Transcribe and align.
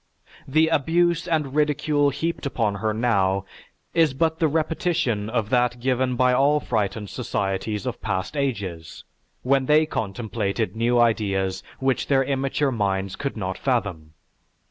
The 0.47 0.67
abuse 0.69 1.27
and 1.27 1.53
ridicule 1.53 2.09
heaped 2.09 2.47
upon 2.47 2.73
her 2.81 2.91
now 2.91 3.45
is 3.93 4.15
but 4.15 4.39
the 4.39 4.47
repetition 4.47 5.29
of 5.29 5.51
that 5.51 5.79
given 5.79 6.15
by 6.15 6.33
all 6.33 6.59
frightened 6.59 7.07
societies 7.11 7.85
of 7.85 8.01
past 8.01 8.35
ages, 8.35 9.03
when 9.43 9.67
they 9.67 9.85
contemplated 9.85 10.75
new 10.75 10.97
ideas 10.97 11.61
which 11.77 12.07
their 12.07 12.23
immature 12.23 12.71
minds 12.71 13.15
could 13.15 13.37
not 13.37 13.59
fathom. 13.59 14.15